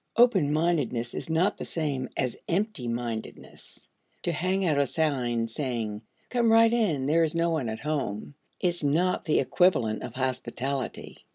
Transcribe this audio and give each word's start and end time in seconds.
Open 0.17 0.51
mindedness 0.51 1.13
is 1.13 1.29
not 1.29 1.57
the 1.57 1.63
same 1.65 2.09
as 2.17 2.35
empty 2.47 2.87
mindedness. 2.87 3.79
To 4.23 4.31
hang 4.31 4.65
out 4.65 4.79
a 4.79 4.87
sign 4.87 5.47
saying 5.47 6.01
"Come 6.31 6.51
right 6.51 6.73
in; 6.73 7.05
there 7.05 7.21
is 7.21 7.35
no 7.35 7.51
one 7.51 7.69
at 7.69 7.81
home" 7.81 8.33
is 8.59 8.83
not 8.83 9.25
the 9.25 9.37
equivalent 9.39 10.01
of 10.01 10.15
hospitality. 10.15 11.27